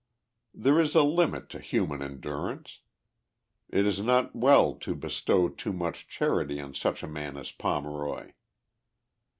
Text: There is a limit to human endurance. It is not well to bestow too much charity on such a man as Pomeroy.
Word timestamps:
There 0.55 0.79
is 0.79 0.95
a 0.95 1.03
limit 1.03 1.47
to 1.49 1.59
human 1.59 2.01
endurance. 2.01 2.79
It 3.69 3.85
is 3.85 4.01
not 4.01 4.35
well 4.35 4.73
to 4.77 4.95
bestow 4.95 5.47
too 5.47 5.73
much 5.73 6.07
charity 6.07 6.59
on 6.59 6.73
such 6.73 7.03
a 7.03 7.07
man 7.07 7.37
as 7.37 7.51
Pomeroy. 7.51 8.31